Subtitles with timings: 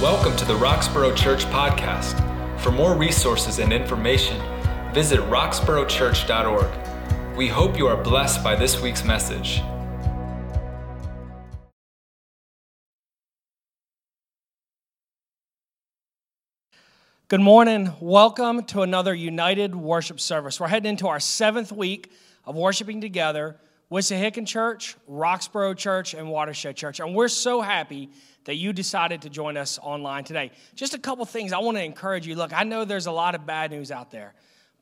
[0.00, 2.16] Welcome to the Roxborough Church Podcast.
[2.60, 4.40] For more resources and information,
[4.94, 7.36] visit roxboroughchurch.org.
[7.36, 9.60] We hope you are blessed by this week's message.
[17.28, 17.92] Good morning.
[18.00, 20.58] Welcome to another United Worship Service.
[20.58, 22.10] We're heading into our seventh week
[22.46, 23.60] of worshiping together,
[23.92, 27.00] Wissahickon Church, Roxborough Church, and Watershed Church.
[27.00, 28.08] And we're so happy
[28.44, 30.50] that you decided to join us online today.
[30.74, 32.34] Just a couple things I want to encourage you.
[32.34, 34.34] Look, I know there's a lot of bad news out there,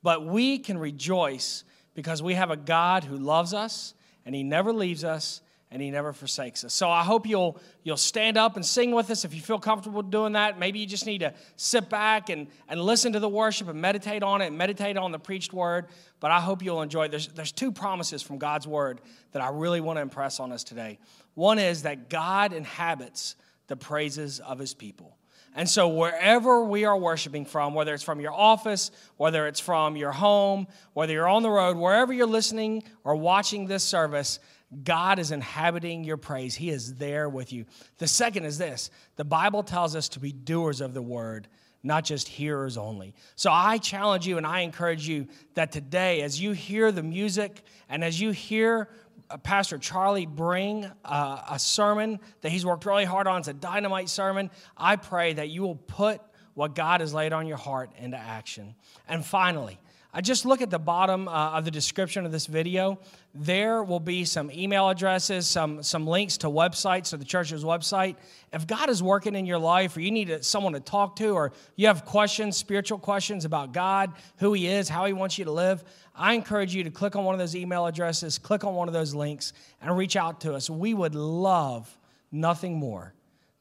[0.03, 3.95] but we can rejoice because we have a God who loves us
[4.25, 5.41] and He never leaves us
[5.71, 6.73] and he never forsakes us.
[6.73, 10.02] So I hope you'll you'll stand up and sing with us if you feel comfortable
[10.02, 10.59] doing that.
[10.59, 14.23] Maybe you just need to sit back and, and listen to the worship and meditate
[14.23, 15.88] on it and meditate on the preached word.
[16.21, 17.09] But I hope you'll enjoy.
[17.09, 19.01] There's, there's two promises from God's word
[19.33, 20.99] that I really want to impress on us today.
[21.35, 23.37] One is that God inhabits
[23.69, 25.16] the praises of his people.
[25.55, 29.97] And so, wherever we are worshiping from, whether it's from your office, whether it's from
[29.97, 34.41] your home, whether you're on the road, wherever you're listening or watching this service,
[34.85, 36.55] God is inhabiting your praise.
[36.55, 37.65] He is there with you.
[37.97, 41.49] The second is this the Bible tells us to be doers of the word,
[41.82, 43.15] not just hearers only.
[43.35, 47.63] So I challenge you and I encourage you that today, as you hear the music
[47.88, 48.91] and as you hear
[49.37, 53.40] Pastor Charlie bring uh, a sermon that he's worked really hard on.
[53.40, 54.51] It's a dynamite sermon.
[54.76, 56.20] I pray that you will put
[56.54, 58.74] what God has laid on your heart into action.
[59.07, 59.79] And finally,
[60.12, 62.98] I just look at the bottom uh, of the description of this video.
[63.35, 68.16] There will be some email addresses, some, some links to websites, to the church's website.
[68.50, 71.53] If God is working in your life, or you need someone to talk to, or
[71.76, 75.53] you have questions, spiritual questions about God, who He is, how He wants you to
[75.53, 75.84] live,
[76.19, 78.94] I encourage you to click on one of those email addresses, click on one of
[78.94, 80.69] those links, and reach out to us.
[80.69, 81.97] We would love
[82.33, 83.15] nothing more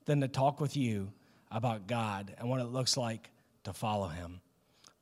[0.05, 1.11] than to talk with you
[1.51, 3.29] about God and what it looks like
[3.63, 4.41] to follow Him.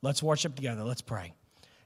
[0.02, 0.84] Let's worship together.
[0.84, 1.32] Let's pray.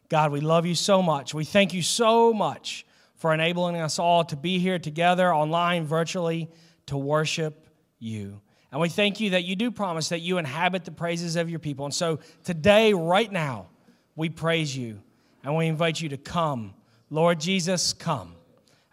[0.09, 1.33] God, we love you so much.
[1.33, 2.85] We thank you so much
[3.15, 6.51] for enabling us all to be here together online, virtually,
[6.87, 7.69] to worship
[8.01, 8.41] you.
[8.73, 11.59] And we thank you that you do promise that you inhabit the praises of your
[11.59, 11.85] people.
[11.85, 13.69] And so today, right now,
[14.17, 15.01] we praise you
[15.43, 16.75] and we invite you to come.
[17.09, 18.35] Lord Jesus, come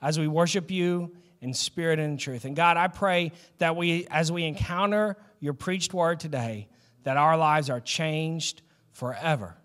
[0.02, 2.46] as we worship you in spirit and in truth.
[2.46, 6.68] And God, I pray that we, as we encounter your preached word today,
[7.04, 9.56] that our lives are changed forever.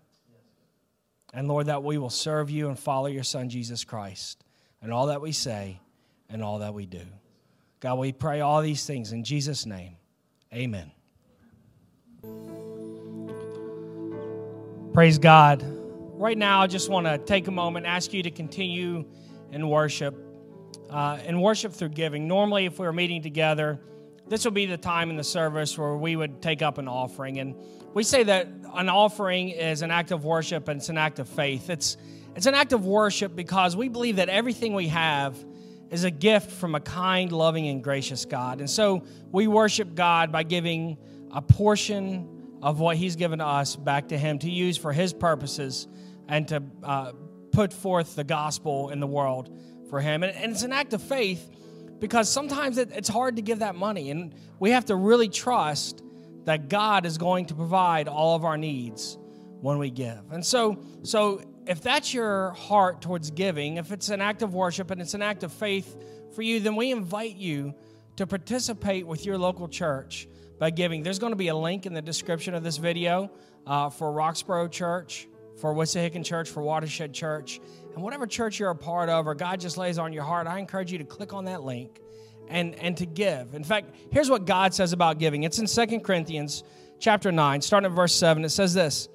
[1.33, 4.43] And Lord, that we will serve you and follow your Son, Jesus Christ,
[4.81, 5.79] and all that we say
[6.29, 7.01] and all that we do.
[7.79, 9.97] God, we pray all these things in Jesus' name.
[10.53, 10.91] Amen.
[14.93, 15.82] Praise God.
[16.15, 19.03] Right now, I just want to take a moment and ask you to continue
[19.51, 20.15] in worship,
[20.91, 22.27] uh, in worship through giving.
[22.27, 23.79] Normally, if we were meeting together,
[24.27, 27.39] this would be the time in the service where we would take up an offering.
[27.39, 27.55] And
[27.95, 31.27] we say that an offering is an act of worship and it's an act of
[31.27, 31.71] faith.
[31.71, 31.97] It's,
[32.35, 35.35] it's an act of worship because we believe that everything we have
[35.89, 38.59] is a gift from a kind, loving, and gracious God.
[38.59, 40.97] And so we worship God by giving
[41.31, 42.29] a portion
[42.63, 45.87] of what He's given to us back to Him to use for His purposes
[46.29, 47.11] and to uh,
[47.51, 49.55] put forth the gospel in the world
[49.89, 50.23] for Him.
[50.23, 51.49] And, and it's an act of faith
[51.99, 54.09] because sometimes it, it's hard to give that money.
[54.09, 56.01] And we have to really trust
[56.45, 59.17] that God is going to provide all of our needs
[59.59, 60.31] when we give.
[60.31, 64.89] And so, so if that's your heart towards giving, if it's an act of worship
[64.89, 65.97] and it's an act of faith
[66.33, 67.73] for you, then we invite you
[68.15, 70.27] to participate with your local church
[70.59, 71.03] by giving.
[71.03, 73.31] There's going to be a link in the description of this video
[73.65, 75.27] uh, for Roxborough Church,
[75.59, 77.59] for Wissahickon Church, for Watershed Church,
[77.93, 80.47] and whatever church you're a part of or God just lays on your heart.
[80.47, 81.99] I encourage you to click on that link
[82.47, 83.53] and, and to give.
[83.53, 85.43] In fact, here's what God says about giving.
[85.43, 86.63] It's in Second Corinthians
[86.99, 88.43] chapter 9, starting at verse 7.
[88.43, 89.09] It says this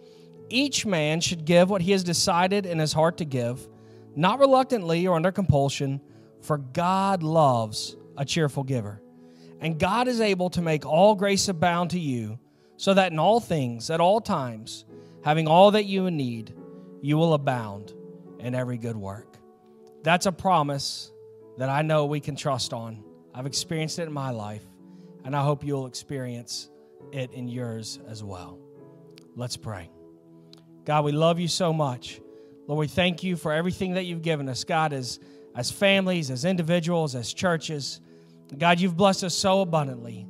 [0.48, 3.66] Each man should give what he has decided in his heart to give,
[4.14, 6.00] not reluctantly or under compulsion,
[6.40, 9.00] for God loves a cheerful giver.
[9.60, 12.38] And God is able to make all grace abound to you,
[12.76, 14.84] so that in all things, at all times,
[15.24, 16.54] having all that you need,
[17.02, 17.92] you will abound
[18.38, 19.36] in every good work.
[20.04, 21.10] That's a promise
[21.56, 23.02] that I know we can trust on.
[23.34, 24.62] I've experienced it in my life,
[25.24, 26.70] and I hope you'll experience
[27.12, 28.60] it in yours as well.
[29.34, 29.90] Let's pray.
[30.84, 32.20] God, we love you so much.
[32.68, 35.18] Lord, we thank you for everything that you've given us, God, as,
[35.56, 38.00] as families, as individuals, as churches.
[38.56, 40.26] God, you've blessed us so abundantly.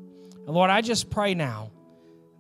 [0.47, 1.71] And Lord, I just pray now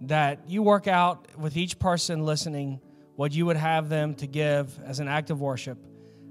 [0.03, 2.81] that you work out with each person listening
[3.17, 5.79] what you would have them to give as an act of worship,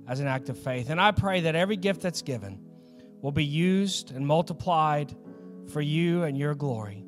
[0.07, 0.89] as an act of faith.
[0.89, 2.59] And I pray that every gift that's given,
[3.21, 5.15] will be used and multiplied
[5.71, 7.03] for you and your glory.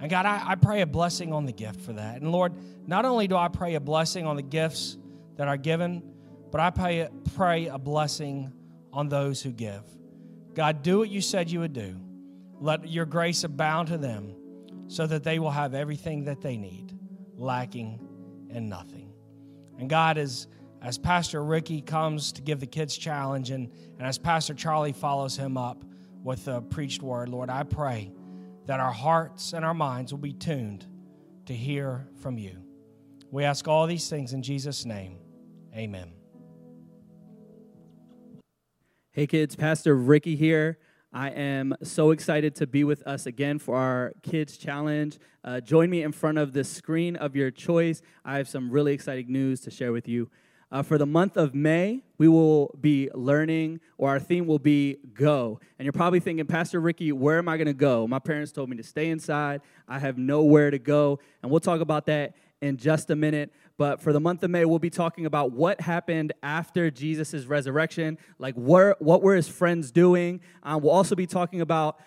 [0.00, 2.20] And God, I, I pray a blessing on the gift for that.
[2.20, 2.54] And Lord,
[2.86, 4.96] not only do I pray a blessing on the gifts
[5.36, 6.02] that are given,
[6.50, 8.52] but I pray, pray a blessing
[8.92, 9.82] on those who give.
[10.58, 11.94] God, do what you said you would do.
[12.58, 14.34] Let your grace abound to them
[14.88, 16.98] so that they will have everything that they need,
[17.36, 18.00] lacking
[18.50, 19.12] in nothing.
[19.78, 20.48] And God, as,
[20.82, 25.36] as Pastor Ricky comes to give the kids challenge and, and as Pastor Charlie follows
[25.36, 25.84] him up
[26.24, 28.10] with the preached word, Lord, I pray
[28.66, 30.84] that our hearts and our minds will be tuned
[31.46, 32.64] to hear from you.
[33.30, 35.18] We ask all these things in Jesus' name.
[35.72, 36.10] Amen.
[39.10, 40.78] Hey kids, Pastor Ricky here.
[41.14, 45.18] I am so excited to be with us again for our Kids Challenge.
[45.42, 48.02] Uh, join me in front of the screen of your choice.
[48.22, 50.30] I have some really exciting news to share with you.
[50.70, 54.98] Uh, for the month of May, we will be learning, or our theme will be
[55.14, 55.58] go.
[55.78, 58.06] And you're probably thinking, Pastor Ricky, where am I going to go?
[58.06, 59.62] My parents told me to stay inside.
[59.88, 61.18] I have nowhere to go.
[61.42, 63.52] And we'll talk about that in just a minute.
[63.78, 68.18] But for the month of May, we'll be talking about what happened after Jesus' resurrection,
[68.38, 70.40] like where, what were his friends doing.
[70.64, 72.00] Um, we'll also be talking about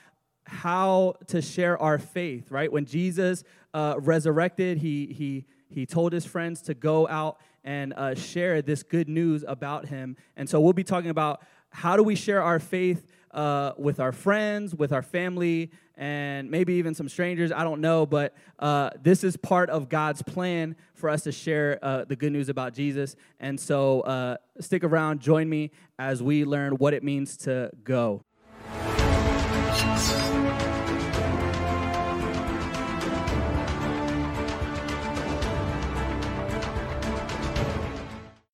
[0.46, 2.70] how to share our faith, right?
[2.70, 8.16] When Jesus uh, resurrected, he, he, he told his friends to go out and uh,
[8.16, 10.18] share this good news about him.
[10.36, 14.12] And so we'll be talking about how do we share our faith uh, with our
[14.12, 17.51] friends, with our family, and maybe even some strangers.
[17.51, 21.78] I don't know, but uh, this is part of God's plan for us to share
[21.81, 23.16] uh, the good news about Jesus.
[23.39, 28.24] And so uh, stick around, join me as we learn what it means to go.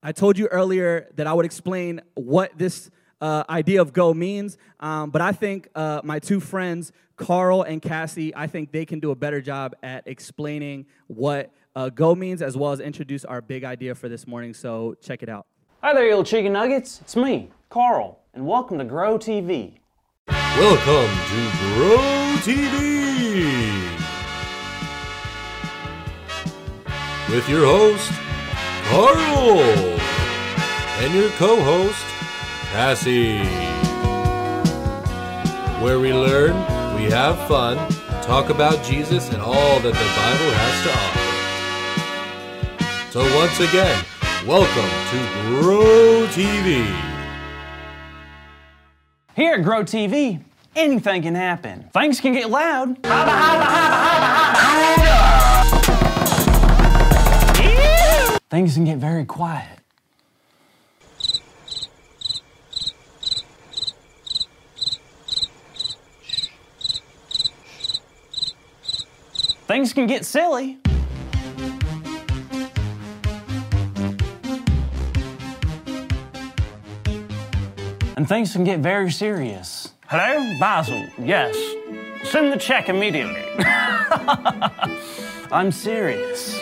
[0.08, 2.90] I told you earlier that I would explain what this
[3.22, 7.82] uh, idea of go means, um, but I think uh, my two friends, Carl and
[7.82, 12.42] Cassie, I think they can do a better job at explaining what uh, go means
[12.42, 14.54] as well as introduce our big idea for this morning.
[14.54, 15.48] So check it out.
[15.82, 17.02] Hi there, you little chicken nuggets.
[17.02, 19.80] It's me, Carl, and welcome to Grow TV.
[20.28, 22.98] Welcome to Grow TV
[27.30, 28.12] with your host,
[28.90, 29.60] Carl,
[31.00, 32.06] and your co host,
[32.72, 33.40] Cassie.
[35.84, 36.54] Where we learn,
[36.96, 37.78] we have fun,
[38.22, 41.28] talk about Jesus and all that the Bible has to offer.
[43.12, 44.06] So, once again,
[44.46, 45.18] welcome to
[45.62, 46.86] Grow TV.
[49.34, 50.44] Here at Grow TV,
[50.76, 51.90] anything can happen.
[51.94, 52.98] Things can get loud.
[58.50, 59.80] Things can get very quiet.
[69.68, 70.78] Things can get silly.
[78.16, 79.92] And things can get very serious.
[80.08, 81.06] Hello, Basil.
[81.20, 81.54] Yes.
[82.24, 83.44] Send the check immediately.
[85.52, 86.58] I'm serious.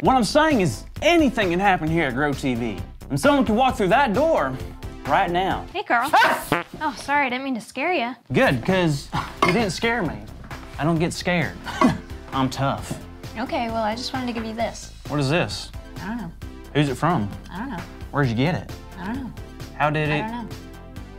[0.00, 2.82] What I'm saying is anything can happen here at Grow TV.
[3.10, 4.58] And someone can walk through that door
[5.06, 5.66] right now.
[5.72, 6.10] Hey, Carl.
[6.80, 8.16] oh, sorry, I didn't mean to scare you.
[8.32, 9.08] Good, because
[9.46, 10.18] you didn't scare me.
[10.80, 11.56] I don't get scared.
[12.32, 12.98] I'm tough.
[13.38, 14.92] Okay, well, I just wanted to give you this.
[15.08, 15.70] What is this?
[16.00, 16.32] I don't know.
[16.74, 17.28] Who's it from?
[17.50, 17.82] I don't know.
[18.10, 18.72] Where'd you get it?
[18.98, 19.32] I don't know.
[19.76, 20.22] How did I it?
[20.24, 20.56] I don't know.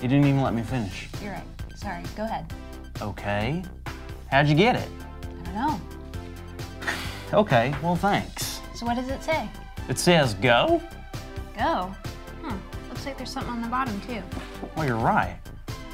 [0.02, 1.08] You didn't even let me finish.
[1.22, 1.44] You're right.
[1.76, 2.04] Sorry.
[2.16, 2.52] Go ahead.
[3.02, 3.64] Okay.
[4.30, 4.90] How'd you get it?
[5.24, 5.82] I don't know.
[7.32, 8.60] Okay, well, thanks.
[8.74, 9.48] So what does it say?
[9.88, 10.82] It says go?
[11.56, 11.94] Go.
[12.42, 12.56] Hmm.
[12.90, 14.24] Looks like there's something on the bottom too.
[14.76, 15.38] Well, you're right.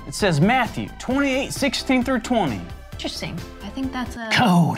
[0.07, 2.61] It says Matthew 28, 16 through 20.
[2.95, 3.37] Interesting.
[3.61, 4.29] I think that's a.
[4.31, 4.77] Code.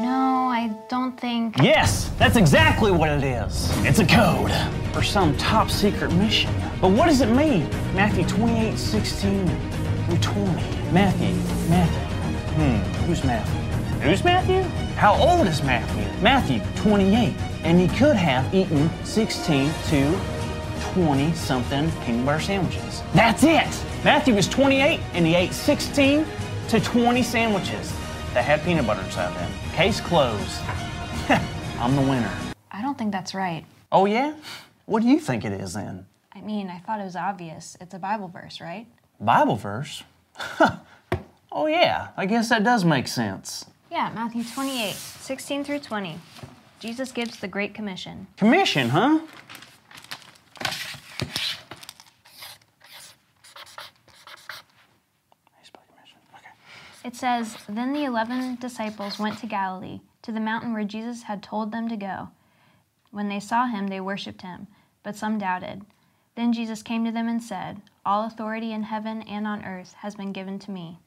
[0.00, 1.56] No, I don't think.
[1.60, 3.68] Yes, that's exactly what it is.
[3.84, 4.52] It's a code
[4.94, 6.54] for some top secret mission.
[6.80, 7.68] But what does it mean?
[7.96, 9.46] Matthew 28, 16
[10.06, 10.50] through 20.
[10.92, 11.34] Matthew,
[11.68, 11.98] Matthew.
[12.54, 13.60] Hmm, who's Matthew?
[13.98, 14.62] Who's Matthew?
[14.94, 16.04] How old is Matthew?
[16.22, 17.34] Matthew, 28.
[17.64, 20.20] And he could have eaten 16 to
[20.92, 23.02] 20 something peanut butter sandwiches.
[23.14, 23.84] That's it!
[24.04, 26.24] Matthew was 28 and he ate 16
[26.68, 27.92] to 20 sandwiches
[28.34, 29.50] that had peanut butter inside them.
[29.72, 30.60] Case closed.
[31.78, 32.32] I'm the winner.
[32.70, 33.64] I don't think that's right.
[33.90, 34.34] Oh, yeah?
[34.84, 36.06] What do you think it is then?
[36.34, 37.76] I mean, I thought it was obvious.
[37.80, 38.86] It's a Bible verse, right?
[39.18, 40.02] Bible verse?
[41.52, 43.64] oh, yeah, I guess that does make sense.
[43.90, 46.18] Yeah, Matthew 28, 16 through 20.
[46.80, 48.26] Jesus gives the Great Commission.
[48.36, 49.20] Commission, huh?
[55.58, 56.18] He's by commission.
[56.34, 56.52] Okay.
[57.08, 61.42] It says, Then the eleven disciples went to Galilee, to the mountain where Jesus had
[61.42, 62.28] told them to go.
[63.12, 64.66] When they saw him, they worshipped him,
[65.02, 65.86] but some doubted.
[66.34, 70.16] Then Jesus came to them and said, All authority in heaven and on earth has
[70.16, 70.98] been given to me.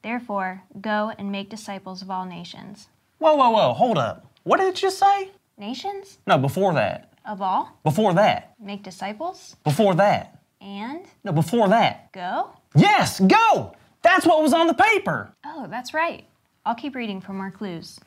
[0.00, 2.88] Therefore, go and make disciples of all nations.
[3.18, 4.24] Whoa, whoa, whoa, hold up.
[4.44, 5.32] What did it just say?
[5.58, 6.16] Nations?
[6.26, 7.12] No, before that.
[7.26, 7.78] Of all?
[7.84, 8.54] Before that.
[8.58, 9.54] Make disciples?
[9.64, 10.40] Before that.
[10.62, 12.10] And No, before that.
[12.12, 12.52] go?
[12.74, 13.74] Yes, go!
[14.08, 15.34] That's what was on the paper.
[15.44, 16.24] Oh, that's right.
[16.64, 18.00] I'll keep reading for more clues.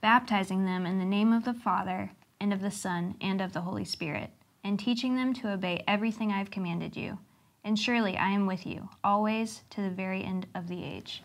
[0.00, 3.62] Baptizing them in the name of the Father, and of the Son, and of the
[3.62, 4.30] Holy Spirit,
[4.62, 7.18] and teaching them to obey everything I've commanded you.
[7.64, 11.24] And surely I am with you, always to the very end of the age.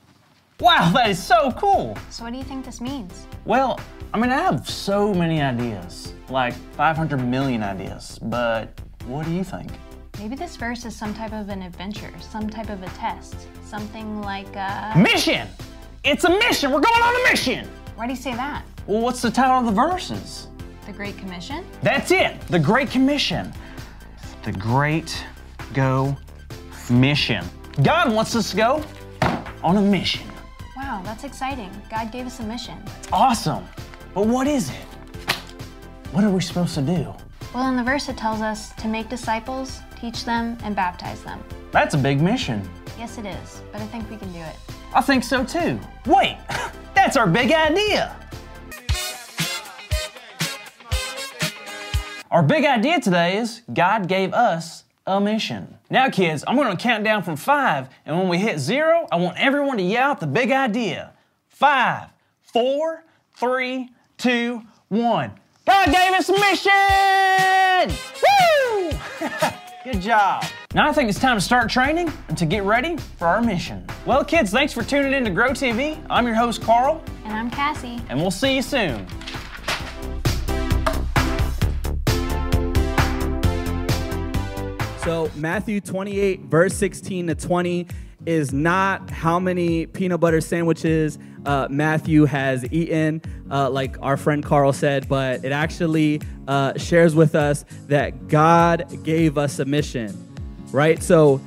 [0.59, 1.95] Wow, that is so cool.
[2.09, 3.27] So, what do you think this means?
[3.45, 3.79] Well,
[4.15, 9.43] I mean, I have so many ideas, like 500 million ideas, but what do you
[9.43, 9.71] think?
[10.19, 14.21] Maybe this verse is some type of an adventure, some type of a test, something
[14.21, 14.93] like, a...
[14.97, 15.47] Mission!
[16.03, 16.71] It's a mission!
[16.71, 17.67] We're going on a mission!
[17.95, 18.63] Why do you say that?
[18.87, 20.47] Well, what's the title of the verses?
[20.85, 21.65] The Great Commission?
[21.81, 22.39] That's it!
[22.47, 23.51] The Great Commission.
[24.43, 25.23] The Great
[25.73, 26.15] Go
[26.89, 27.43] Mission.
[27.83, 28.83] God wants us to go
[29.63, 30.27] on a mission.
[30.77, 31.69] Wow, that's exciting.
[31.89, 32.77] God gave us a mission.
[33.11, 33.65] Awesome.
[34.13, 34.85] But what is it?
[36.11, 37.13] What are we supposed to do?
[37.53, 41.43] Well, in the verse, it tells us to make disciples, teach them, and baptize them.
[41.71, 42.67] That's a big mission.
[42.97, 44.55] Yes, it is, but I think we can do it.
[44.93, 45.79] I think so too.
[46.05, 46.37] Wait,
[46.93, 48.15] that's our big idea.
[52.31, 55.77] Our big idea today is God gave us a mission.
[55.89, 59.17] Now, kids, I'm going to count down from five, and when we hit zero, I
[59.17, 61.13] want everyone to yell out the big idea.
[61.49, 62.09] Five,
[62.41, 63.03] four,
[63.35, 65.31] three, two, one.
[65.65, 67.95] God gave us a mission!
[69.21, 69.51] Woo!
[69.85, 70.43] Good job.
[70.73, 73.85] Now I think it's time to start training and to get ready for our mission.
[74.03, 76.03] Well, kids, thanks for tuning in to Grow TV.
[76.09, 78.01] I'm your host, Carl, And I'm Cassie.
[78.09, 79.05] and we'll see you soon.
[85.03, 87.87] So, Matthew 28, verse 16 to 20
[88.25, 94.43] is not how many peanut butter sandwiches uh, Matthew has eaten, uh, like our friend
[94.43, 100.15] Carl said, but it actually uh, shares with us that God gave us a mission,
[100.71, 101.01] right?
[101.01, 101.41] So,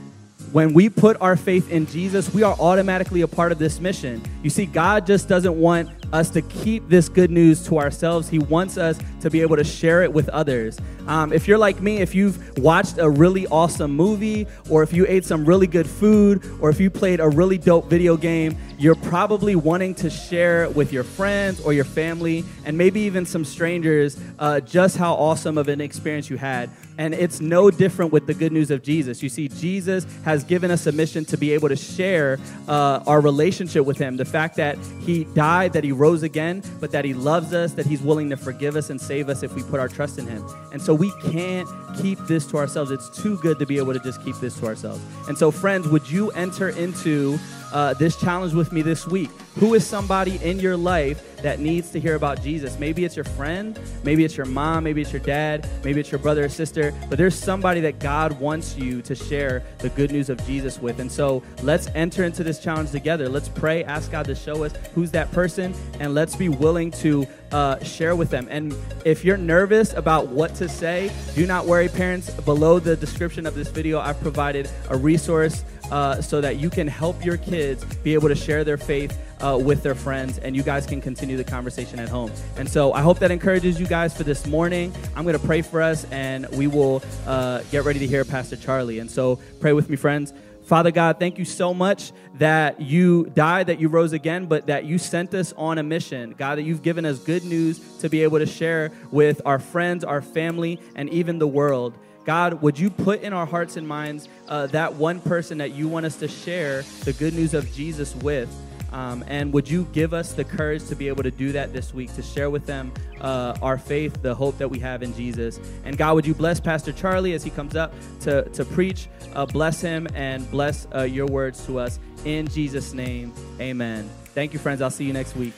[0.52, 4.22] when we put our faith in Jesus, we are automatically a part of this mission.
[4.42, 8.28] You see, God just doesn't want us to keep this good news to ourselves.
[8.28, 10.78] He wants us to be able to share it with others.
[11.06, 15.06] Um, if you're like me, if you've watched a really awesome movie, or if you
[15.08, 18.94] ate some really good food, or if you played a really dope video game, you're
[18.94, 24.18] probably wanting to share with your friends or your family, and maybe even some strangers,
[24.38, 26.70] uh, just how awesome of an experience you had.
[26.98, 29.22] And it's no different with the good news of Jesus.
[29.22, 33.20] You see, Jesus has given us a mission to be able to share uh, our
[33.20, 34.16] relationship with Him.
[34.16, 37.86] The fact that He died, that He rose again, but that He loves us, that
[37.86, 40.44] He's willing to forgive us and save us if we put our trust in Him.
[40.72, 41.68] And so we can't
[42.00, 42.90] keep this to ourselves.
[42.90, 45.02] It's too good to be able to just keep this to ourselves.
[45.28, 47.38] And so, friends, would you enter into
[47.72, 49.30] uh, this challenge with me this week.
[49.58, 52.78] Who is somebody in your life that needs to hear about Jesus?
[52.78, 56.20] Maybe it's your friend, maybe it's your mom, maybe it's your dad, maybe it's your
[56.20, 60.30] brother or sister, but there's somebody that God wants you to share the good news
[60.30, 61.00] of Jesus with.
[61.00, 63.28] And so let's enter into this challenge together.
[63.28, 67.26] Let's pray, ask God to show us who's that person, and let's be willing to
[67.50, 68.46] uh, share with them.
[68.50, 72.30] And if you're nervous about what to say, do not worry, parents.
[72.30, 76.86] Below the description of this video, I've provided a resource uh, so that you can
[76.86, 80.62] help your kids be able to share their faith uh, with their friends and you
[80.62, 82.30] guys can continue the conversation at home.
[82.56, 84.92] And so I hope that encourages you guys for this morning.
[85.14, 88.56] I'm going to pray for us and we will uh, get ready to hear Pastor
[88.56, 88.98] Charlie.
[88.98, 90.32] And so pray with me, friends.
[90.68, 94.84] Father God, thank you so much that you died, that you rose again, but that
[94.84, 96.34] you sent us on a mission.
[96.36, 100.04] God, that you've given us good news to be able to share with our friends,
[100.04, 101.94] our family, and even the world.
[102.28, 105.88] God, would you put in our hearts and minds uh, that one person that you
[105.88, 108.54] want us to share the good news of Jesus with?
[108.92, 111.94] Um, and would you give us the courage to be able to do that this
[111.94, 112.92] week, to share with them
[113.22, 115.58] uh, our faith, the hope that we have in Jesus?
[115.86, 119.08] And God, would you bless Pastor Charlie as he comes up to, to preach?
[119.32, 121.98] Uh, bless him and bless uh, your words to us.
[122.26, 124.06] In Jesus' name, amen.
[124.34, 124.82] Thank you, friends.
[124.82, 125.54] I'll see you next week.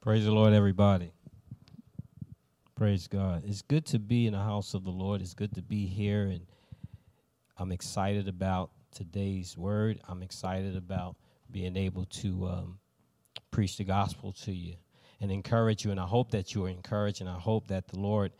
[0.00, 1.12] Praise the Lord, everybody.
[2.84, 3.44] Praise God.
[3.46, 5.22] It's good to be in the house of the Lord.
[5.22, 6.42] It's good to be here, and
[7.56, 10.00] I'm excited about today's word.
[10.06, 11.16] I'm excited about
[11.50, 12.78] being able to um,
[13.50, 14.74] preach the gospel to you
[15.22, 15.92] and encourage you.
[15.92, 18.32] And I hope that you are encouraged, and I hope that the Lord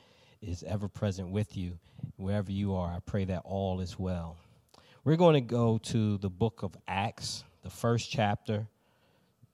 [0.43, 1.79] is ever present with you
[2.17, 4.37] wherever you are, I pray that all is well.
[5.05, 8.67] We're going to go to the book of Acts, the first chapter,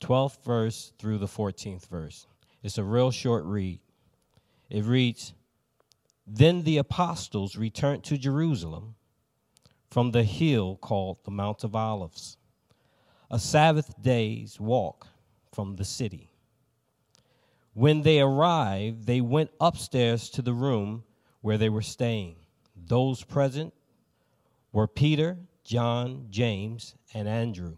[0.01, 2.27] 12th verse through the 14th verse.
[2.65, 3.79] It's a real short read.
[4.71, 5.35] It reads
[6.27, 8.95] Then the apostles returned to Jerusalem
[9.91, 12.37] from the hill called the Mount of Olives,
[13.31, 15.09] a Sabbath day's walk
[15.53, 16.33] from the city.
[17.75, 21.05] When they arrived, they went upstairs to the room
[21.41, 22.37] where they were staying.
[22.77, 23.75] Those present
[24.73, 27.77] were Peter, John, James, and Andrew,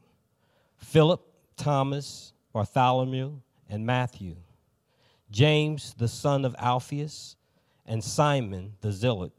[0.76, 1.22] Philip,
[1.56, 4.36] Thomas, Bartholomew, and Matthew,
[5.32, 7.36] James, the son of Alphaeus,
[7.86, 9.32] and Simon the Zealot,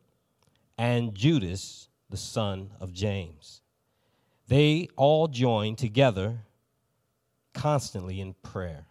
[0.77, 3.61] and Judas, the son of James.
[4.47, 6.39] They all joined together
[7.53, 8.85] constantly in prayer,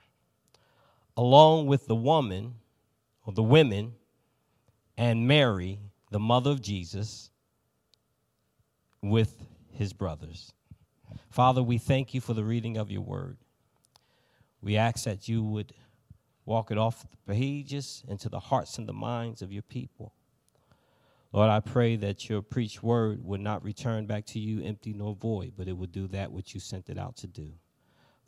[1.17, 2.55] along with the woman
[3.27, 3.95] or the women
[4.97, 5.81] and Mary,
[6.11, 7.31] the mother of Jesus,
[9.03, 10.53] with his brothers.
[11.31, 13.37] Father, we thank you for the reading of your word.
[14.63, 15.75] We ask that you would
[16.45, 20.13] walk it off the pages into the hearts and the minds of your people.
[21.33, 25.15] Lord, I pray that your preached word would not return back to you empty nor
[25.15, 27.53] void, but it would do that which you sent it out to do.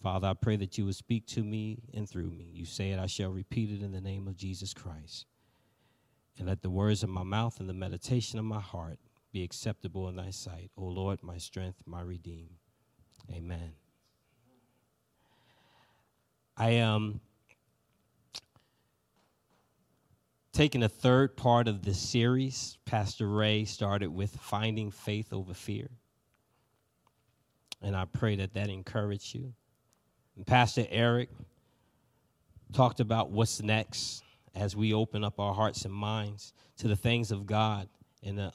[0.02, 2.50] Father, I pray that you would speak to me and through me.
[2.52, 5.26] You say it, I shall repeat it in the name of Jesus Christ.
[6.38, 8.98] And let the words of my mouth and the meditation of my heart
[9.32, 12.50] be acceptable in thy sight, O Lord, my strength, my redeem.
[13.30, 13.72] Amen.
[16.56, 17.20] I am um,
[20.54, 22.78] taking a third part of this series.
[22.84, 25.90] Pastor Ray started with finding faith over fear.
[27.82, 29.52] And I pray that that encouraged you.
[30.36, 31.28] And Pastor Eric
[32.72, 34.22] talked about what's next
[34.54, 37.88] as we open up our hearts and minds to the things of God
[38.22, 38.52] in an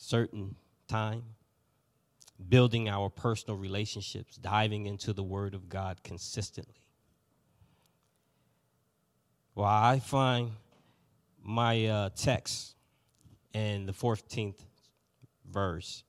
[0.00, 0.56] uncertain
[0.88, 1.22] time,
[2.48, 6.89] building our personal relationships, diving into the Word of God consistently.
[9.54, 10.52] Well, I find
[11.42, 12.74] my uh, text
[13.52, 14.58] in the 14th
[15.50, 16.04] verse.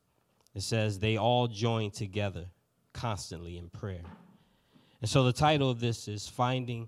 [0.53, 2.45] It says, They all join together
[2.93, 4.03] constantly in prayer.
[5.01, 6.87] And so the title of this is Finding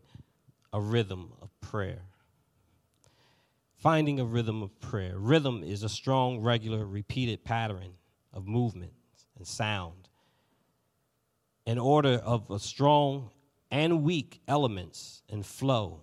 [0.71, 2.03] a Rhythm of Prayer.
[3.77, 5.17] Finding a rhythm of prayer.
[5.17, 7.93] Rhythm is a strong, regular, repeated pattern
[8.31, 8.93] of movement
[9.37, 10.09] and sound.
[11.65, 13.31] An order of a strong
[13.71, 16.02] and weak elements and flow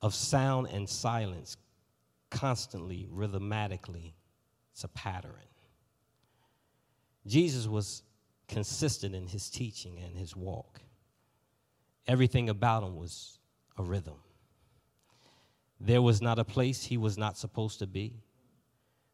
[0.00, 1.56] of sound and silence
[2.30, 4.12] constantly, rhythmatically.
[4.72, 5.32] It's a pattern.
[7.26, 8.02] Jesus was
[8.46, 10.80] consistent in his teaching and his walk.
[12.06, 13.38] Everything about him was
[13.76, 14.16] a rhythm.
[15.80, 18.22] There was not a place he was not supposed to be.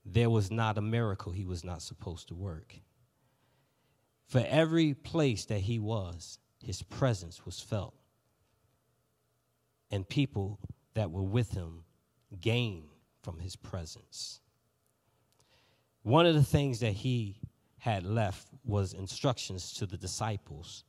[0.07, 2.75] There was not a miracle he was not supposed to work.
[4.27, 7.95] For every place that he was, his presence was felt.
[9.91, 10.59] And people
[10.95, 11.85] that were with him
[12.41, 12.85] gain
[13.23, 14.41] from his presence.
[16.03, 17.41] One of the things that he
[17.79, 20.85] had left was instructions to the disciples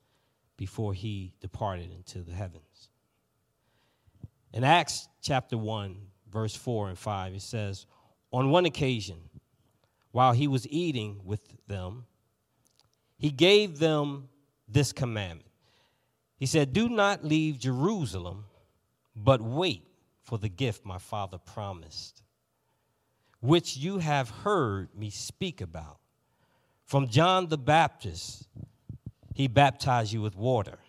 [0.58, 2.90] before he departed into the heavens.
[4.54, 5.98] In Acts chapter 1,
[6.32, 7.86] verse 4 and 5, it says,
[8.32, 9.18] On one occasion,
[10.12, 12.06] while he was eating with them,
[13.18, 14.30] he gave them
[14.68, 15.52] this commandment.
[16.38, 18.46] He said, Do not leave Jerusalem,
[19.16, 19.84] but wait
[20.26, 22.24] for the gift my father promised,
[23.40, 26.00] which you have heard me speak about.
[26.86, 28.48] From John the Baptist,
[29.34, 30.80] he baptized you with water.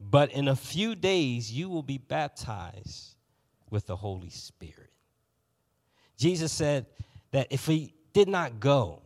[0.00, 3.14] But in a few days, you will be baptized
[3.70, 4.90] with the Holy Spirit.
[6.16, 6.86] Jesus said
[7.30, 9.02] that if he did not go,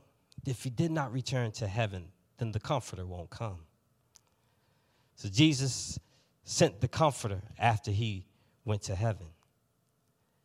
[0.46, 3.58] if he did not return to heaven, then the Comforter won't come.
[5.16, 5.98] So Jesus
[6.44, 8.26] sent the Comforter after he
[8.66, 9.28] went to heaven.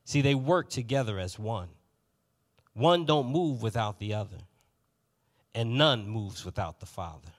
[0.06, 1.68] See, they work together as one.
[2.74, 4.38] One don't move without the other,
[5.54, 7.32] and none moves without the Father.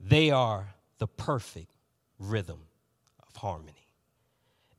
[0.00, 1.74] They are the perfect
[2.18, 2.60] rhythm
[3.28, 3.88] of harmony,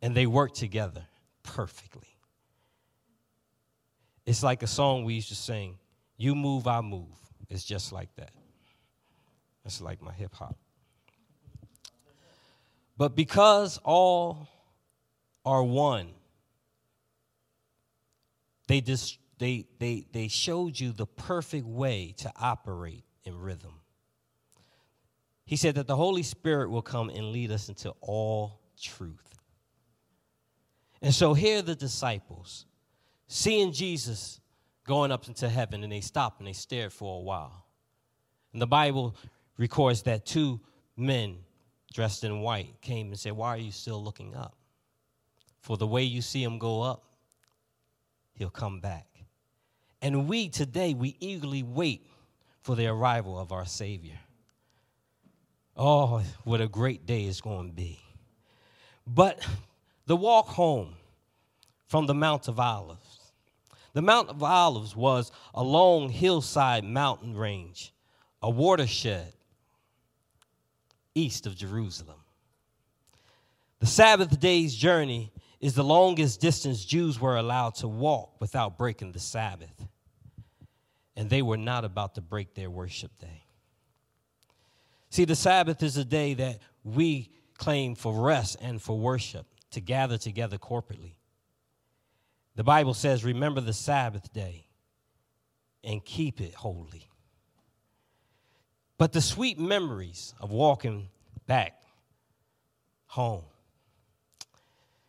[0.02, 1.04] and they work together
[1.44, 2.08] perfectly.
[4.26, 5.78] It's like a song we used to sing
[6.18, 7.06] You move, I move.
[7.50, 8.32] It's just like that.
[9.66, 10.58] It's like my hip hop.
[12.98, 14.48] But because all
[15.46, 16.10] are one.
[18.68, 23.74] They, just, they, they, they showed you the perfect way to operate in rhythm.
[25.46, 29.36] He said that the Holy Spirit will come and lead us into all truth.
[31.02, 32.66] And so here the disciples
[33.28, 34.40] seeing Jesus
[34.86, 37.66] going up into heaven, and they stop and they stare for a while.
[38.54, 39.16] And the Bible
[39.58, 40.60] records that two
[40.96, 41.38] men
[41.94, 44.56] dressed in white came and said, Why are you still looking up?
[45.66, 47.06] For the way you see him go up,
[48.36, 49.08] he'll come back.
[50.00, 52.06] And we today, we eagerly wait
[52.62, 54.20] for the arrival of our Savior.
[55.76, 58.00] Oh, what a great day it's going to be.
[59.08, 59.44] But
[60.06, 60.94] the walk home
[61.88, 63.32] from the Mount of Olives,
[63.94, 67.92] the Mount of Olives was a long hillside mountain range,
[68.40, 69.34] a watershed
[71.16, 72.20] east of Jerusalem.
[73.80, 75.32] The Sabbath day's journey
[75.66, 79.88] is the longest distance Jews were allowed to walk without breaking the Sabbath.
[81.16, 83.46] And they were not about to break their worship day.
[85.10, 89.82] See, the Sabbath is a day that we claim for rest and for worship, to
[89.82, 91.16] gather together corporately.
[92.56, 94.68] The Bible says, Remember the Sabbath day
[95.84, 97.10] and keep it holy.
[99.00, 101.10] But the sweet memories of walking
[101.48, 101.82] back
[103.08, 103.46] home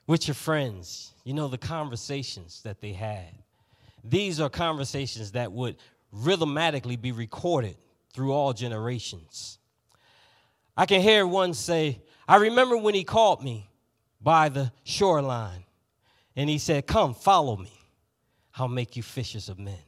[0.06, 3.32] with your friends, you know, the conversations that they had.
[4.04, 5.76] These are conversations that would
[6.14, 7.76] rhythmatically be recorded
[8.12, 9.58] through all generations.
[10.76, 13.68] I can hear one say, I remember when he called me
[14.20, 15.64] by the shoreline
[16.34, 17.72] and he said, Come, follow me.
[18.54, 19.78] I'll make you fishers of men.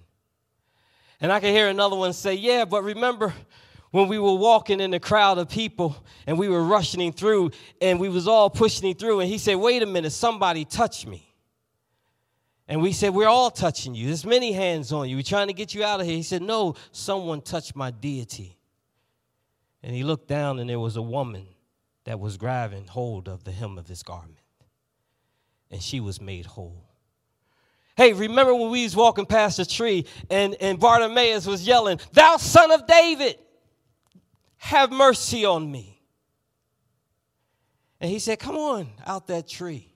[1.20, 3.32] And I can hear another one say, Yeah, but remember
[3.90, 5.96] when we were walking in the crowd of people
[6.26, 9.82] and we were rushing through and we was all pushing through and he said wait
[9.82, 11.24] a minute somebody touched me.
[12.70, 14.06] And we said we're all touching you.
[14.06, 15.16] There's many hands on you.
[15.16, 16.16] We're trying to get you out of here.
[16.16, 18.56] He said no someone touched my deity.
[19.82, 21.46] And he looked down and there was a woman
[22.04, 24.34] that was grabbing hold of the hem of his garment.
[25.70, 26.84] And she was made whole.
[27.96, 32.36] Hey, remember when we was walking past the tree and, and Bartimaeus was yelling, Thou
[32.36, 33.38] son of David,
[34.58, 36.00] have mercy on me.
[38.00, 39.92] And he said, Come on out that tree.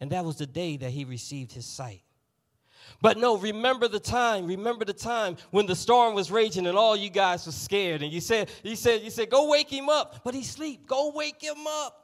[0.00, 2.02] And that was the day that he received his sight.
[3.00, 6.96] But no, remember the time, remember the time when the storm was raging and all
[6.96, 8.02] you guys were scared.
[8.02, 10.22] And you said, you said, you said, go wake him up.
[10.24, 10.86] But he sleep.
[10.86, 11.98] Go wake him up.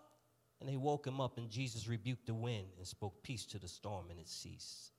[0.61, 3.69] And they woke him up, and Jesus rebuked the wind and spoke peace to the
[3.69, 4.91] storm, and it ceased.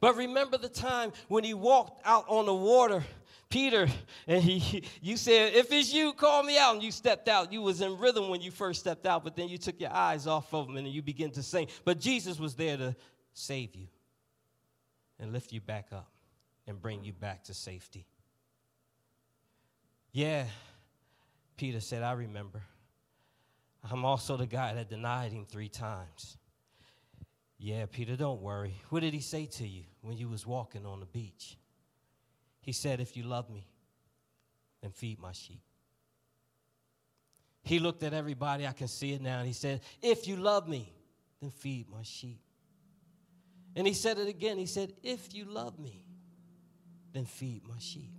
[0.00, 3.02] But remember the time when he walked out on the water
[3.48, 3.86] Peter,
[4.26, 6.74] and he, you said, if it's you, call me out.
[6.74, 7.52] And you stepped out.
[7.52, 10.26] You was in rhythm when you first stepped out, but then you took your eyes
[10.26, 11.68] off of him and you begin to sing.
[11.84, 12.96] But Jesus was there to
[13.34, 13.86] save you
[15.20, 16.10] and lift you back up
[16.66, 18.06] and bring you back to safety.
[20.12, 20.46] Yeah,
[21.56, 22.62] Peter said, I remember.
[23.88, 26.36] I'm also the guy that denied him three times.
[27.58, 28.74] Yeah, Peter, don't worry.
[28.90, 31.56] What did he say to you when you was walking on the beach?
[32.66, 33.64] He said, If you love me,
[34.82, 35.62] then feed my sheep.
[37.62, 40.68] He looked at everybody, I can see it now, and he said, If you love
[40.68, 40.92] me,
[41.40, 42.40] then feed my sheep.
[43.76, 44.58] And he said it again.
[44.58, 46.04] He said, If you love me,
[47.12, 48.12] then feed my sheep.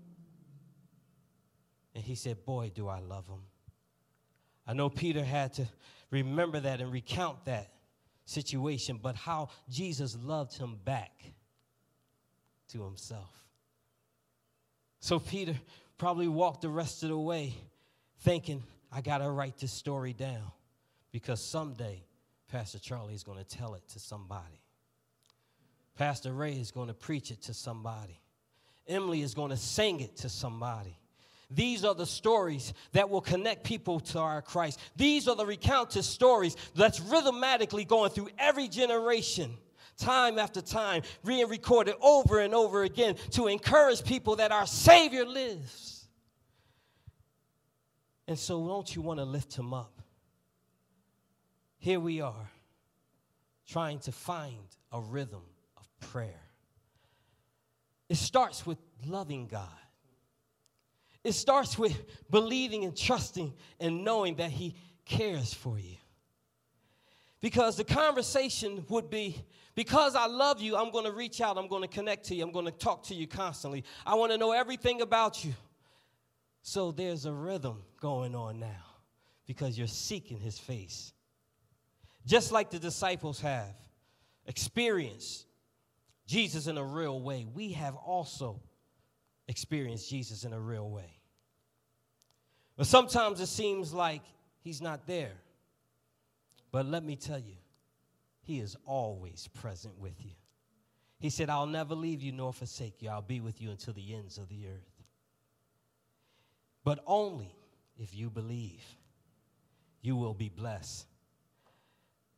[1.93, 3.41] And he said, Boy, do I love him.
[4.65, 5.67] I know Peter had to
[6.09, 7.73] remember that and recount that
[8.23, 11.11] situation, but how Jesus loved him back
[12.69, 13.46] to himself.
[14.99, 15.55] So Peter
[15.97, 17.55] probably walked the rest of the way
[18.21, 20.51] thinking, I got to write this story down
[21.11, 22.03] because someday
[22.51, 24.61] Pastor Charlie is going to tell it to somebody.
[25.97, 28.19] Pastor Ray is going to preach it to somebody.
[28.87, 30.97] Emily is going to sing it to somebody.
[31.49, 34.79] These are the stories that will connect people to our Christ.
[34.95, 39.57] These are the recounted stories that's rhythmatically going through every generation
[39.97, 45.25] time after time, being recorded over and over again to encourage people that our Savior
[45.25, 46.05] lives.
[48.27, 50.01] And so, don't you want to lift him up?
[51.79, 52.49] Here we are,
[53.67, 54.57] trying to find
[54.91, 55.43] a rhythm
[55.77, 56.41] of prayer.
[58.09, 59.67] It starts with loving God.
[61.23, 61.93] It starts with
[62.29, 65.97] believing and trusting and knowing that He cares for you.
[67.41, 69.43] Because the conversation would be
[69.75, 72.43] because I love you, I'm going to reach out, I'm going to connect to you,
[72.43, 73.83] I'm going to talk to you constantly.
[74.07, 75.53] I want to know everything about you.
[76.63, 78.85] So there's a rhythm going on now
[79.45, 81.13] because you're seeking his face.
[82.25, 83.75] Just like the disciples have
[84.47, 85.45] experienced
[86.25, 88.59] Jesus in a real way, we have also
[89.47, 91.19] experienced Jesus in a real way.
[92.75, 94.23] But sometimes it seems like
[94.59, 95.33] he's not there.
[96.71, 97.55] But let me tell you,
[98.41, 100.31] He is always present with you.
[101.19, 103.09] He said, I'll never leave you nor forsake you.
[103.09, 105.03] I'll be with you until the ends of the earth.
[106.83, 107.55] But only
[107.97, 108.83] if you believe,
[110.01, 111.07] you will be blessed.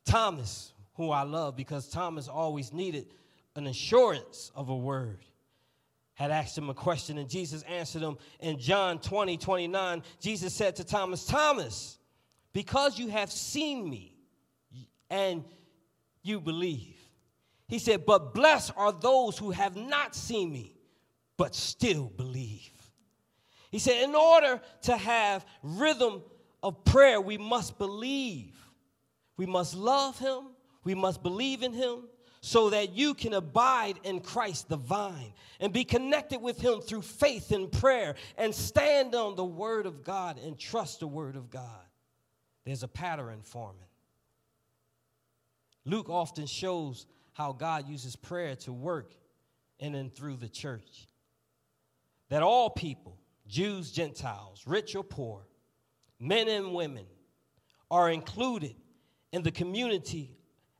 [0.05, 3.07] Thomas, who I love because Thomas always needed
[3.55, 5.25] an assurance of a word,
[6.13, 10.03] had asked him a question and Jesus answered him in John 20, 29.
[10.19, 11.97] Jesus said to Thomas, Thomas,
[12.53, 14.18] because you have seen me
[15.09, 15.43] and
[16.21, 16.97] you believe.
[17.67, 20.75] He said, But blessed are those who have not seen me,
[21.37, 22.71] but still believe.
[23.71, 26.23] He said, In order to have rhythm
[26.63, 28.55] of prayer, we must believe.
[29.37, 30.47] We must love Him,
[30.83, 32.09] we must believe in Him,
[32.41, 37.03] so that you can abide in Christ the vine and be connected with Him through
[37.03, 41.49] faith and prayer and stand on the Word of God and trust the Word of
[41.49, 41.85] God.
[42.65, 43.88] There's a pattern forming.
[45.85, 49.13] Luke often shows how God uses prayer to work
[49.79, 51.07] in and through the church.
[52.29, 55.47] That all people, Jews, Gentiles, rich or poor,
[56.19, 57.05] men and women,
[57.89, 58.75] are included
[59.31, 60.37] in the community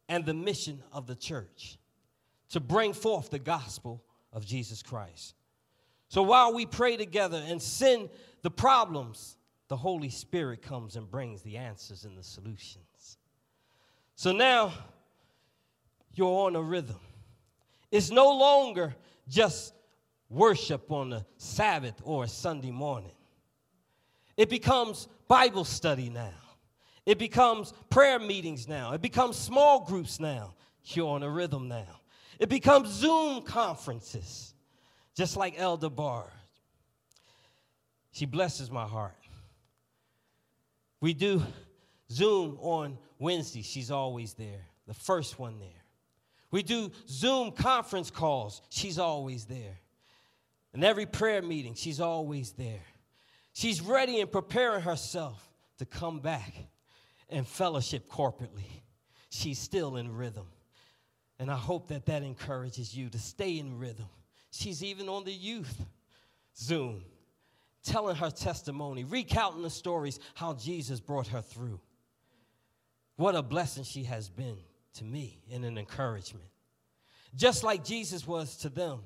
[0.07, 1.77] and the mission of the church
[2.49, 5.35] to bring forth the gospel of Jesus Christ.
[6.09, 8.09] So while we pray together and send
[8.41, 13.18] the problems, the Holy Spirit comes and brings the answers and the solutions.
[14.19, 14.73] So now,
[16.13, 16.99] you're on a rhythm.
[17.89, 18.93] It's no longer
[19.29, 19.73] just
[20.29, 23.13] worship on a Sabbath or a Sunday morning.
[24.35, 26.33] It becomes Bible study now.
[27.05, 28.91] It becomes prayer meetings now.
[28.91, 30.53] It becomes small groups now.
[30.83, 32.01] You're on a rhythm now.
[32.39, 34.53] It becomes Zoom conferences,
[35.15, 36.29] just like Elder Barr.
[38.11, 39.15] She blesses my heart.
[40.99, 41.41] We do
[42.11, 43.61] Zoom on Wednesday.
[43.61, 45.69] She's always there, the first one there.
[46.51, 48.61] We do Zoom conference calls.
[48.69, 49.79] She's always there.
[50.73, 52.81] And every prayer meeting, she's always there.
[53.53, 56.53] She's ready and preparing herself to come back
[57.29, 58.81] and fellowship corporately.
[59.29, 60.47] She's still in rhythm.
[61.39, 64.07] And I hope that that encourages you to stay in rhythm.
[64.51, 65.85] She's even on the youth
[66.57, 67.03] Zoom,
[67.83, 71.79] telling her testimony, recounting the stories how Jesus brought her through.
[73.19, 74.55] What a blessing she has been
[74.93, 76.45] to me and an encouragement.
[77.35, 79.01] Just like Jesus was to them,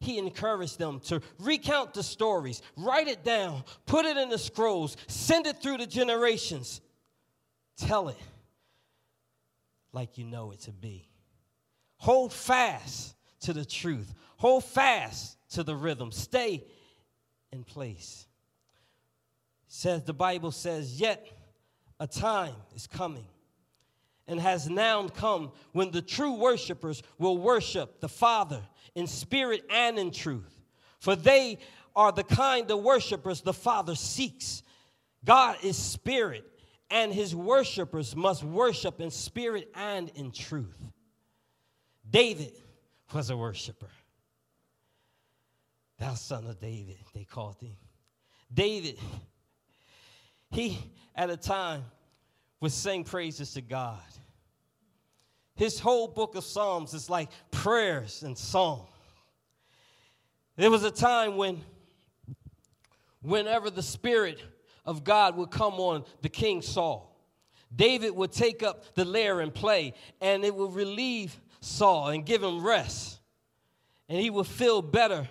[0.00, 4.96] he encouraged them to recount the stories, write it down, put it in the scrolls,
[5.06, 6.80] send it through the generations.
[7.76, 8.16] Tell it
[9.92, 11.06] like you know it to be.
[11.98, 16.64] Hold fast to the truth, hold fast to the rhythm, stay
[17.52, 18.26] in place.
[19.66, 21.30] Says the Bible says, Yet
[22.00, 23.26] a time is coming
[24.28, 28.60] and has now come when the true worshipers will worship the Father
[28.94, 30.54] in spirit and in truth.
[31.00, 31.58] For they
[31.96, 34.62] are the kind of worshipers the Father seeks.
[35.24, 36.44] God is spirit,
[36.90, 40.78] and his worshipers must worship in spirit and in truth.
[42.08, 42.52] David
[43.12, 43.90] was a worshiper.
[45.98, 47.76] Thou son of David, they called him.
[48.52, 48.98] David,
[50.50, 50.78] he
[51.14, 51.84] at a time
[52.60, 54.00] would sing praises to God.
[55.54, 58.86] His whole book of Psalms is like prayers and song.
[60.56, 61.60] There was a time when,
[63.22, 64.42] whenever the Spirit
[64.84, 67.16] of God would come on the King Saul,
[67.74, 72.42] David would take up the lyre and play, and it would relieve Saul and give
[72.42, 73.18] him rest.
[74.08, 75.28] And he would feel better,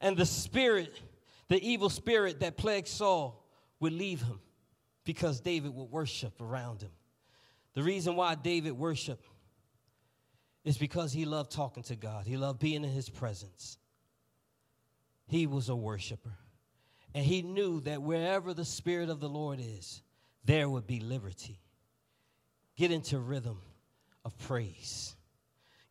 [0.00, 1.00] and the spirit,
[1.48, 3.44] the evil spirit that plagued Saul,
[3.80, 4.40] would leave him
[5.04, 6.90] because David would worship around him.
[7.74, 9.24] The reason why David worshiped
[10.64, 13.78] is because he loved talking to God, he loved being in his presence.
[15.26, 16.36] He was a worshiper.
[17.14, 20.02] And he knew that wherever the Spirit of the Lord is,
[20.44, 21.60] there would be liberty.
[22.76, 23.60] Get into rhythm
[24.24, 25.14] of praise,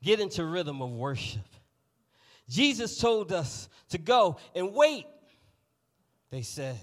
[0.02, 1.42] get into rhythm of worship.
[2.50, 5.06] Jesus told us to go and wait,
[6.30, 6.78] they said.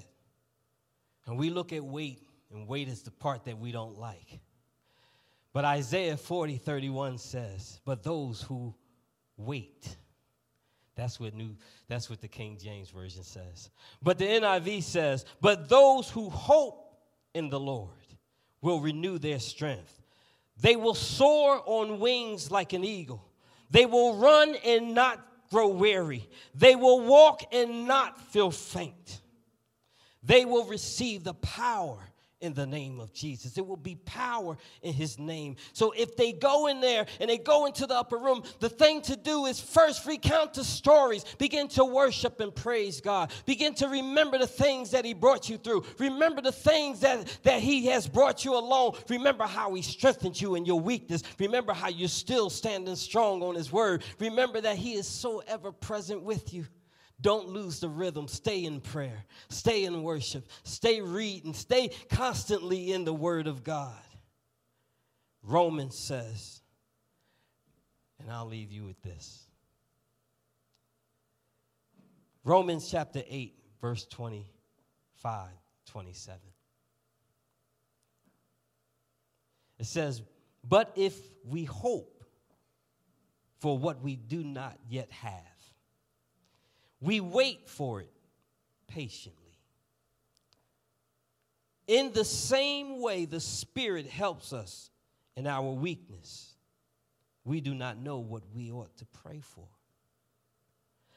[1.26, 4.40] And we look at wait, and wait is the part that we don't like.
[5.52, 8.74] But Isaiah 40, 31 says, But those who
[9.36, 9.96] wait,
[10.94, 11.56] that's what new
[11.88, 13.70] that's what the King James Version says.
[14.02, 16.94] But the NIV says, But those who hope
[17.34, 17.88] in the Lord
[18.60, 20.02] will renew their strength.
[20.60, 23.24] They will soar on wings like an eagle.
[23.70, 26.28] They will run and not grow weary.
[26.54, 29.20] They will walk and not feel faint.
[30.22, 31.98] They will receive the power
[32.40, 33.58] in the name of Jesus.
[33.58, 35.56] It will be power in his name.
[35.72, 39.02] So if they go in there and they go into the upper room, the thing
[39.02, 43.30] to do is first recount the stories, begin to worship and praise God.
[43.44, 45.84] Begin to remember the things that he brought you through.
[45.98, 48.96] Remember the things that, that he has brought you along.
[49.08, 51.22] Remember how he strengthened you in your weakness.
[51.38, 54.02] Remember how you're still standing strong on his word.
[54.18, 56.66] Remember that he is so ever present with you.
[57.20, 58.28] Don't lose the rhythm.
[58.28, 59.24] Stay in prayer.
[59.48, 60.48] Stay in worship.
[60.62, 61.54] Stay reading.
[61.54, 63.92] Stay constantly in the Word of God.
[65.42, 66.60] Romans says,
[68.20, 69.44] and I'll leave you with this
[72.44, 75.48] Romans chapter 8, verse 25,
[75.86, 76.38] 27.
[79.78, 80.22] It says,
[80.66, 82.24] But if we hope
[83.58, 85.32] for what we do not yet have,
[87.00, 88.12] we wait for it
[88.86, 89.36] patiently.
[91.86, 94.90] In the same way, the Spirit helps us
[95.36, 96.54] in our weakness.
[97.44, 99.66] We do not know what we ought to pray for.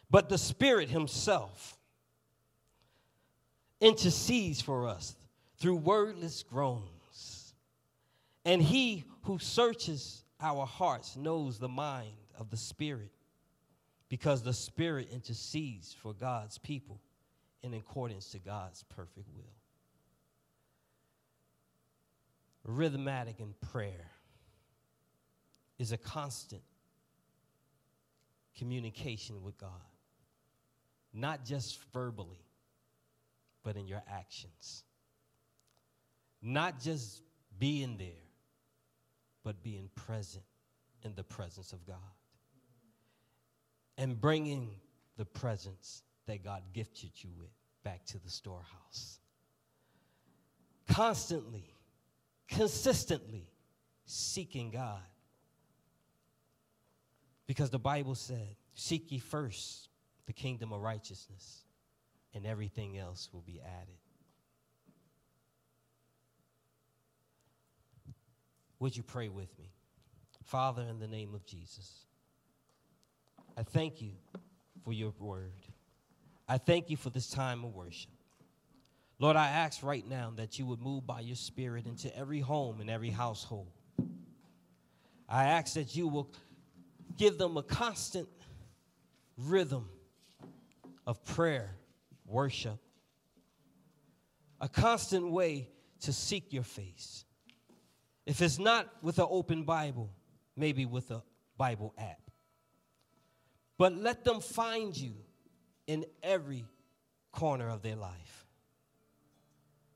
[0.09, 1.77] But the Spirit Himself
[3.79, 5.15] intercedes for us
[5.57, 7.53] through wordless groans.
[8.45, 13.12] And He who searches our hearts knows the mind of the Spirit
[14.13, 17.01] because the Spirit intercedes for God's people
[17.63, 19.55] in accordance to God's perfect will.
[22.75, 24.11] Rhythmatic in prayer
[25.79, 26.61] is a constant
[28.55, 29.71] communication with God,
[31.11, 32.45] not just verbally,
[33.63, 34.83] but in your actions.
[36.39, 37.23] Not just
[37.57, 38.27] being there,
[39.43, 40.45] but being present
[41.01, 41.97] in the presence of God
[43.97, 44.69] and bringing
[45.17, 47.51] the presence that God gifted you with
[47.83, 49.19] back to the storehouse.
[50.87, 51.75] Constantly,
[52.47, 53.47] consistently
[54.05, 55.01] seeking God.
[57.47, 59.89] Because the Bible said, Seek ye first
[60.25, 61.63] the kingdom of righteousness,
[62.33, 63.97] and everything else will be added.
[68.79, 69.71] Would you pray with me?
[70.43, 72.05] Father, in the name of Jesus.
[73.57, 74.11] I thank you
[74.83, 75.53] for your word.
[76.47, 78.11] I thank you for this time of worship.
[79.19, 82.81] Lord, I ask right now that you would move by your spirit into every home
[82.81, 83.71] and every household.
[85.29, 86.31] I ask that you will
[87.17, 88.27] give them a constant
[89.37, 89.87] rhythm
[91.05, 91.75] of prayer,
[92.25, 92.79] worship,
[94.59, 95.69] a constant way
[96.01, 97.25] to seek your face.
[98.25, 100.09] If it's not with an open Bible,
[100.55, 101.23] maybe with a
[101.57, 102.22] Bible app.
[103.77, 105.13] But let them find you
[105.87, 106.65] in every
[107.31, 108.45] corner of their life.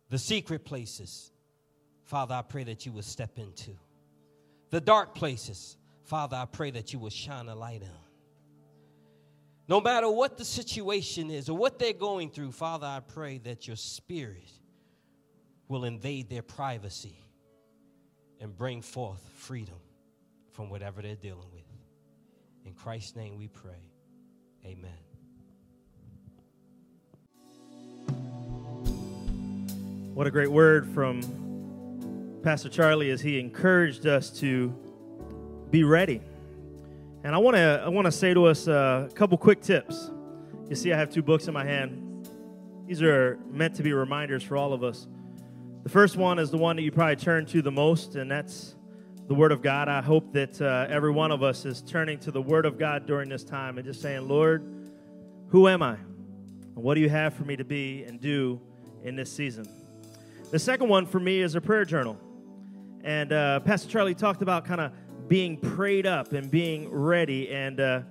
[0.10, 1.32] The secret places,
[2.04, 3.72] Father, I pray that you will step into.
[4.70, 7.90] The dark places, Father, I pray that you will shine a light on.
[9.70, 13.68] No matter what the situation is or what they're going through, Father, I pray that
[13.68, 14.50] your spirit
[15.68, 17.18] will invade their privacy
[18.40, 19.76] and bring forth freedom
[20.52, 21.67] from whatever they're dealing with.
[22.68, 23.94] In Christ's name we pray.
[24.66, 24.92] Amen.
[30.14, 31.22] What a great word from
[32.44, 34.76] Pastor Charlie as he encouraged us to
[35.72, 36.20] be ready.
[37.24, 40.12] And I want to I want to say to us uh, a couple quick tips.
[40.70, 42.28] You see, I have two books in my hand.
[42.86, 45.08] These are meant to be reminders for all of us.
[45.84, 48.76] The first one is the one that you probably turn to the most, and that's
[49.28, 49.90] the Word of God.
[49.90, 53.06] I hope that uh, every one of us is turning to the Word of God
[53.06, 54.64] during this time and just saying, Lord,
[55.50, 55.98] who am I?
[56.76, 58.62] What do you have for me to be and do
[59.04, 59.68] in this season?
[60.52, 62.18] The second one for me is a prayer journal.
[63.04, 64.92] And uh, Pastor Charlie talked about kind of
[65.28, 67.50] being prayed up and being ready.
[67.50, 68.02] And uh,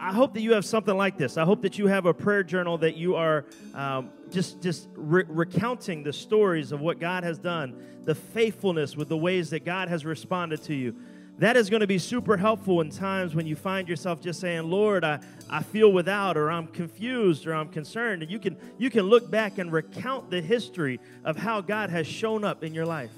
[0.00, 1.36] I hope that you have something like this.
[1.36, 5.24] I hope that you have a prayer journal that you are um, just just re-
[5.26, 7.74] recounting the stories of what God has done,
[8.04, 10.94] the faithfulness with the ways that God has responded to you.
[11.38, 14.70] That is going to be super helpful in times when you find yourself just saying,
[14.70, 15.20] "Lord, I,
[15.50, 19.30] I feel without or I'm confused or I'm concerned." And you can you can look
[19.30, 23.10] back and recount the history of how God has shown up in your life.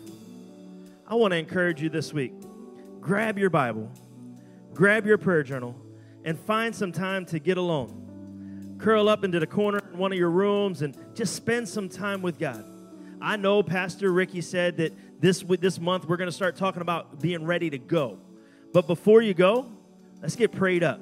[1.07, 2.33] I want to encourage you this week.
[3.01, 3.91] Grab your Bible,
[4.74, 5.74] grab your prayer journal,
[6.25, 8.01] and find some time to get alone
[8.81, 12.23] curl up into the corner in one of your rooms and just spend some time
[12.23, 12.64] with God.
[13.21, 17.21] I know Pastor Ricky said that this this month we're going to start talking about
[17.21, 18.18] being ready to go.
[18.73, 19.71] But before you go,
[20.23, 21.01] let's get prayed up.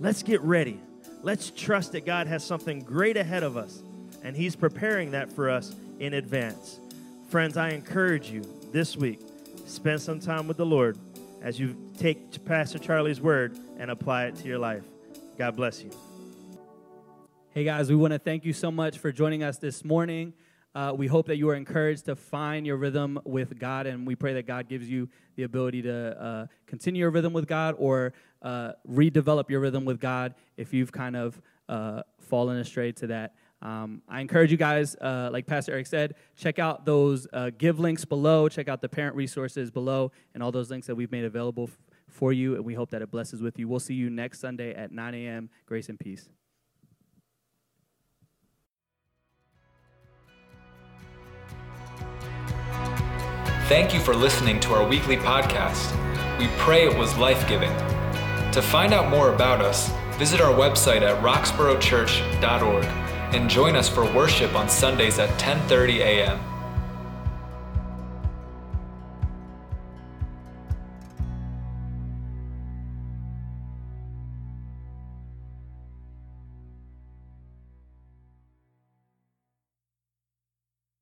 [0.00, 0.80] Let's get ready.
[1.22, 3.82] Let's trust that God has something great ahead of us
[4.24, 6.80] and he's preparing that for us in advance.
[7.28, 8.42] Friends, I encourage you
[8.72, 9.20] this week,
[9.66, 10.98] spend some time with the Lord
[11.42, 14.84] as you take Pastor Charlie's word and apply it to your life.
[15.38, 15.90] God bless you.
[17.50, 20.32] Hey guys, we want to thank you so much for joining us this morning.
[20.74, 24.16] Uh, we hope that you are encouraged to find your rhythm with God, and we
[24.16, 28.12] pray that God gives you the ability to uh, continue your rhythm with God or
[28.42, 33.34] uh, redevelop your rhythm with God if you've kind of uh, fallen astray to that.
[33.62, 37.78] Um, I encourage you guys, uh, like Pastor Eric said, check out those uh, give
[37.78, 41.24] links below, check out the parent resources below, and all those links that we've made
[41.24, 41.70] available
[42.14, 43.68] for you, and we hope that it blesses with you.
[43.68, 45.50] We'll see you next Sunday at 9 a.m.
[45.66, 46.28] Grace and peace.
[53.66, 55.90] Thank you for listening to our weekly podcast.
[56.38, 57.72] We pray it was life giving.
[58.52, 62.84] To find out more about us, visit our website at roxboroughchurch.org
[63.34, 66.53] and join us for worship on Sundays at 10:30 a.m.